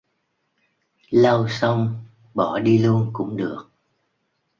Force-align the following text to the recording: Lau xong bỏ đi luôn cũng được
Lau 1.11 1.47
xong 1.49 2.05
bỏ 2.33 2.59
đi 2.59 2.77
luôn 2.77 3.09
cũng 3.13 3.37
được 3.37 3.69